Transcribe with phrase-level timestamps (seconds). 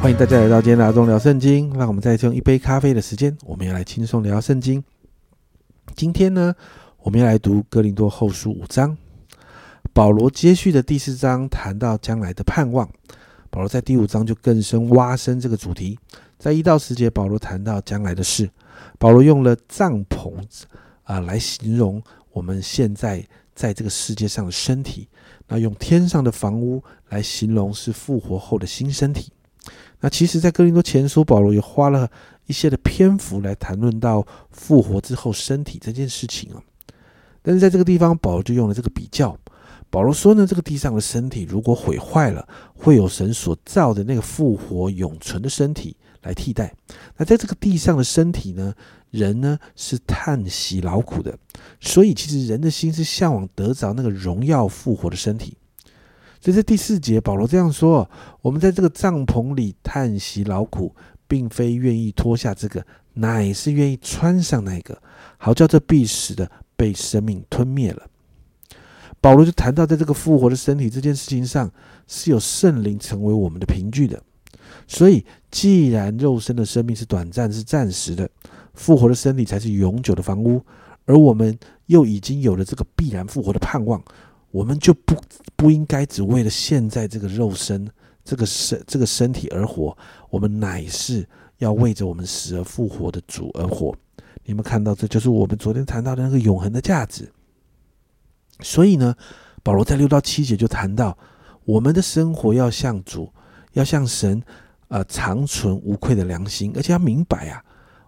[0.00, 1.72] 欢迎大家来到今天的阿忠聊圣经。
[1.74, 4.82] 让我们再用一杯咖啡的时间，我们要来轻松聊圣经。
[5.96, 6.54] 今天呢，
[6.98, 8.96] 我们要来读哥林多后书五章。
[9.92, 12.88] 保罗接续的第四章谈到将来的盼望。
[13.50, 15.98] 保罗在第五章就更深挖深这个主题。
[16.38, 18.48] 在一到十节，保罗谈到将来的事。
[19.00, 20.32] 保罗用了帐篷
[21.02, 25.08] 啊来形容我们现在在这个世界上的身体，
[25.48, 29.32] 那用天上的房屋来形容是复活后的新身体。
[30.00, 32.10] 那其实，在哥林多前书，保罗也花了
[32.46, 36.62] 一些的篇幅来谈论到复活之后身体这件事情啊。
[37.42, 39.36] 但是在这个地方，保罗就用了这个比较。
[39.90, 46.74] 保罗说呢，这个地上的身体如果毁坏了，会有神所造的那个复活永存的身体来替代。
[47.16, 48.74] 那在这个地上的身体呢，
[49.10, 51.36] 人呢是叹息劳苦的，
[51.80, 55.56] 所以其实人的心是向往得着那个荣耀复活的身体。
[56.40, 58.08] 所以在第四节，保罗这样说
[58.42, 60.94] ：“我们在这个帐篷里叹息劳苦，
[61.26, 65.00] 并非愿意脱下这个，乃是愿意穿上那个，
[65.36, 68.06] 好叫这必死的被生命吞灭了。”
[69.20, 71.68] 保罗就谈到，在这个复活的身体这件事情上，
[72.06, 74.22] 是有圣灵成为我们的凭据的。
[74.86, 78.30] 所以，既然肉身的生命是短暂、是暂时的，
[78.74, 80.62] 复活的身体才是永久的房屋，
[81.04, 84.00] 而我们又已经有了这个必然复活的盼望。
[84.50, 85.14] 我们就不
[85.56, 87.88] 不应该只为了现在这个肉身、
[88.24, 89.96] 这个身、这个身体而活。
[90.30, 91.26] 我们乃是
[91.58, 93.94] 要为着我们死而复活的主而活。
[94.44, 97.30] 你们看到，这就是我们昨天谈到的那个永恒的价值。
[98.60, 99.14] 所以呢，
[99.62, 101.16] 保罗在六到七节就谈到，
[101.64, 103.30] 我们的生活要向主，
[103.74, 104.42] 要向神，
[104.88, 107.62] 呃，长存无愧的良心，而且要明白啊，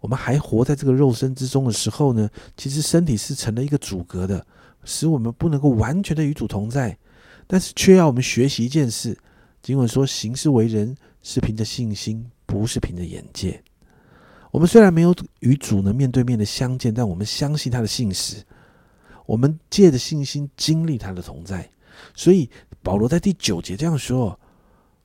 [0.00, 4.46] 我们还活在这个肉身之中的时候呢，其实身体是成了一个阻隔的。
[4.86, 6.96] 使我们不能够完全的与主同在，
[7.46, 9.18] 但是却要我们学习一件事。
[9.60, 13.62] 经文说：“行事为人是凭着信心，不是凭着眼界。”
[14.52, 18.36] 我们虽然没有与主呢面对面的相见，但我们相信他的信实。
[19.26, 21.68] 我们借着信心经历他的同在。
[22.14, 22.48] 所以
[22.80, 24.38] 保罗在第九节这样说：“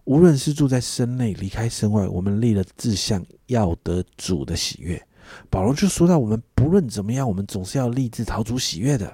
[0.06, 5.02] 无论是住在身内，离开身外，我们立了志向，要得主的喜悦。”
[5.50, 9.12] 保罗就说到：“我们不论怎么样，我们总是要立志讨主喜悦的。”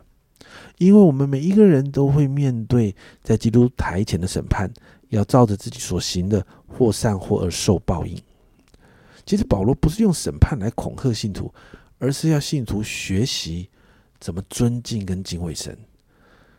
[0.77, 4.71] 因为我们每一个人都会面对在基督台前的审判，
[5.09, 8.17] 要照着自己所行的，或善或恶受报应。
[9.25, 11.53] 其实保罗不是用审判来恐吓信徒，
[11.99, 13.69] 而是要信徒学习
[14.19, 15.77] 怎么尊敬跟敬畏神。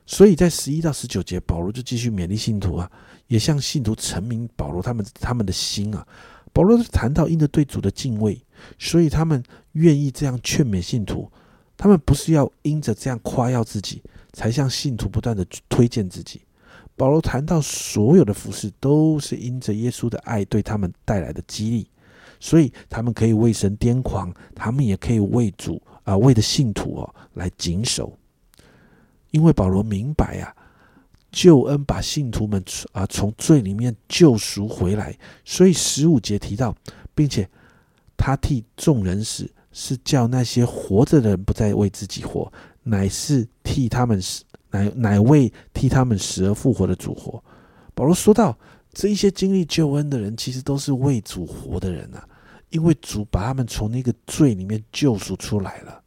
[0.04, 2.90] 所以在十一到十九节，保罗就继续勉励信徒啊，
[3.26, 6.06] 也向信徒陈明保罗他们他们的心啊。
[6.52, 8.42] 保罗谈到因着对主的敬畏，
[8.78, 11.30] 所以他们愿意这样劝勉信徒。
[11.78, 14.02] 他们不是要因着这样夸耀自己，
[14.32, 16.42] 才向信徒不断的推荐自己。
[16.96, 21.88] 保罗谈到所有的服饰都是因着耶稣的爱对他们带来的激励，
[22.40, 28.12] 所以他们可以为神癫狂，他们也可以为主啊，为的信徒哦来谨守。
[29.30, 30.52] 因为保罗明白啊，
[31.30, 32.60] 救恩把信徒们
[32.90, 36.74] 啊从罪里面救赎回来，所以十五节提到，
[37.14, 37.48] 并且
[38.16, 39.48] 他替众人死。
[39.80, 42.52] 是叫那些活着的人不再为自己活，
[42.82, 47.40] 乃是替他们死，乃乃为替他们死而复活的主活。
[47.94, 48.58] 保罗说到，
[48.92, 52.28] 这一些经历救恩的人，其实都是为主活的人啊，
[52.70, 56.02] 因为主把他们从那个罪里面救赎出来了。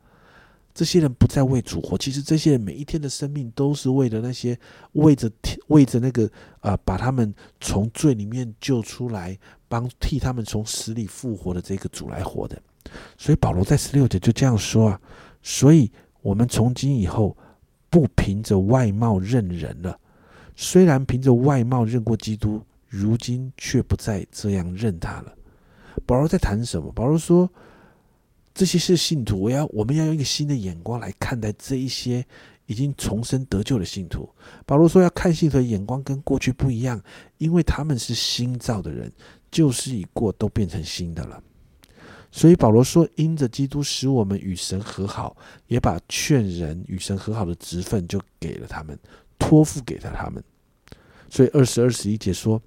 [0.73, 4.57] 这些人不再为主活，其实这些人每一天的生命都是为了那些
[4.91, 5.31] 为着
[5.67, 9.39] 为着那个啊，把他们从罪里面救出来，
[9.69, 12.61] 帮替他们从死里复活的这个主来活的。
[13.17, 15.01] 所以保罗在十六节就这样说啊，
[15.41, 15.91] 所以
[16.21, 17.35] 我们从今以后
[17.89, 19.97] 不凭着外貌认人了。
[20.55, 25.33] 虽然凭着外貌认过基督，如今却不再这样认他了。
[26.05, 26.91] 保罗在谈什么？
[26.91, 27.49] 保罗说，
[28.53, 32.23] 这些是信徒，我要我们要用一个新的眼光来看待这一些
[32.65, 34.29] 已经重生得救的信徒。
[34.65, 37.01] 保罗说，要看信徒的眼光跟过去不一样，
[37.37, 39.11] 因为他们是新造的人，
[39.49, 41.41] 旧事已过，都变成新的了。
[42.31, 45.35] 所以保罗说：“因着基督使我们与神和好，
[45.67, 48.97] 也把劝人与神和好的职分就给了他们，
[49.37, 50.41] 托付给了他们。”
[51.29, 52.61] 所以二十二十一节说，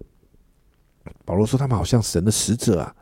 [1.25, 2.95] 保罗说他们好像神的使者啊，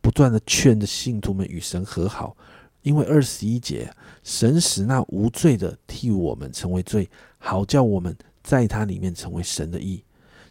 [0.00, 2.36] 不断的劝着信徒们与神和好。
[2.82, 3.92] 因为二十一节，
[4.22, 10.02] 神使那无罪的替我们成为罪，好叫我们在他里面成为神的义。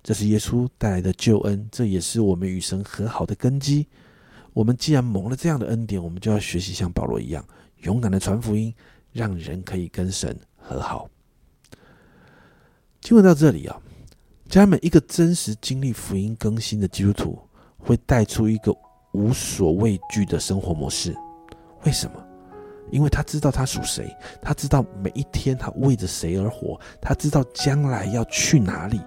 [0.04, 3.88] 这是耶稣带来的救恩，这也是我们与神和好的根基。
[4.56, 7.46] 我们既然蒙了这样的恩典，我们就要学习像保罗一样，
[7.80, 8.74] 勇敢的传福音，
[9.12, 11.10] 让人可以跟神和好。
[13.02, 13.78] 经文到这里啊，
[14.48, 17.38] 家人们，一个真实经历福音更新的基督徒，
[17.78, 18.74] 会带出一个
[19.12, 21.14] 无所畏惧的生活模式。
[21.84, 22.26] 为什么？
[22.92, 24.10] 因为他知道他属谁，
[24.42, 29.02] 他知道每一天他为着谁而活，他知道将来要去哪里。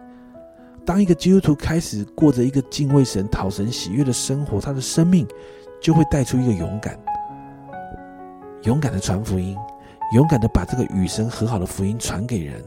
[0.88, 5.28] 当一个基督徒开始过着一个敬畏神、讨神喜悦的生活，他的生命
[5.82, 6.98] 就会带出一个勇敢、
[8.62, 9.54] 勇敢的传福音，
[10.14, 12.64] 勇敢的把这个与神和好的福音传给人，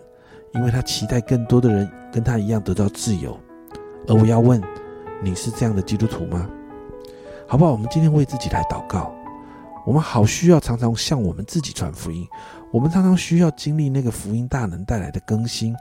[0.54, 3.36] 因为他期待更多的人跟他一样得到自由。
[4.08, 4.62] 而我要问，
[5.24, 6.48] 你是这样的基督徒吗？
[7.48, 7.72] 好不好？
[7.72, 9.12] 我们今天为自己来祷告。
[9.84, 12.28] 我们好需要常常向我们自己传福音，
[12.72, 15.76] 我们常常需要经历那个福音大能带来的更新，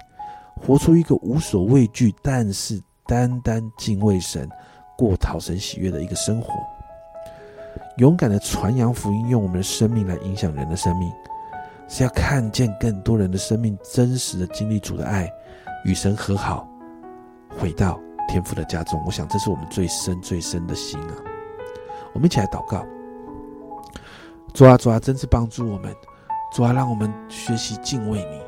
[0.57, 4.49] 活出一个无所畏惧，但是单单敬畏神、
[4.97, 6.55] 过讨神喜悦的一个生活。
[7.97, 11.11] 勇敢的传扬福音，用我们的生命来影响人的生命，
[11.89, 15.31] 是要看见更多人的生命真实的经历主的爱，
[15.85, 16.67] 与神和好，
[17.59, 17.99] 回到
[18.29, 19.03] 天父的家中。
[19.05, 21.15] 我想这是我们最深最深的心啊！
[22.13, 22.85] 我们一起来祷告。
[24.53, 25.95] 主啊，主啊，真是帮助我们。
[26.53, 28.41] 主啊，让我们学习敬畏你。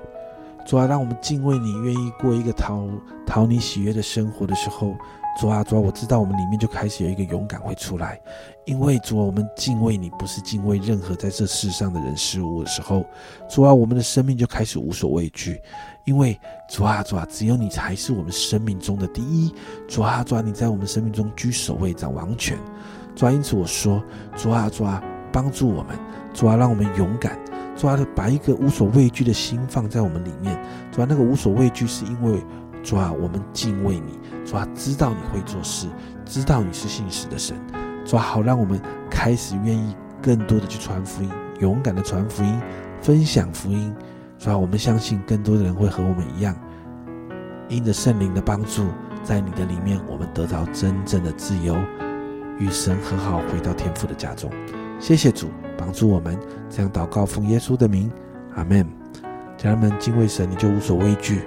[0.64, 2.86] 主啊，让我们敬畏你，愿意过一个讨
[3.26, 4.94] 讨你喜悦的生活的时候，
[5.40, 8.20] 主啊，主啊，我知道我们里面就开始有一个勇敢会出来。
[8.64, 13.04] 因为主啊，我们敬畏你，不是敬畏任何在这世上的人事物的时候，
[13.48, 15.60] 主啊，我们的生命就开始无所畏惧。
[16.04, 16.38] 因为
[16.68, 19.52] 主啊，主啊，只有你才是我们生命中的第一。
[19.88, 22.56] 主啊，主啊，你在我们生命中居首位，掌王权。
[23.16, 24.02] 主啊，因此我说，
[24.36, 25.02] 主啊，主啊。
[25.34, 25.98] 帮助我们，
[26.34, 27.38] 主啊，让我们勇敢，
[27.82, 30.56] 主啊，把一个无所畏惧的心放在我们里面，
[30.92, 32.40] 主啊，那个无所畏惧是因为
[32.80, 35.88] 主啊，我们敬畏你，主啊，知道你会做事，
[36.24, 37.56] 知道你是信实的神，
[38.04, 38.80] 主啊，好让我们
[39.10, 42.60] 开始愿意更多的去传福音，勇敢的传福音，
[43.00, 43.92] 分享福音，
[44.38, 46.54] 主啊，我们相信更多的人会和我们一样，
[47.68, 48.86] 因着圣灵的帮助，
[49.24, 51.76] 在你的里面，我们得到真正的自由，
[52.60, 54.48] 与神和好，回到天父的家中。
[55.00, 55.48] 谢谢主。
[55.82, 56.38] 帮助我们，
[56.70, 58.08] 这样祷告奉耶稣的名，
[58.54, 58.86] 阿门。
[59.58, 61.42] 家人们敬畏神，你就无所畏惧，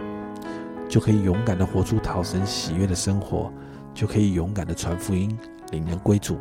[0.90, 3.50] 就可以勇敢的活出讨神喜悦的生活，
[3.94, 5.38] 就可以勇敢的传福音，
[5.72, 6.38] 领人归主。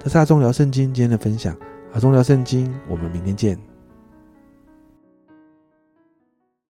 [0.00, 1.56] 这是阿忠聊圣经今天的分享，
[1.92, 3.77] 阿忠聊圣经，我们明天见。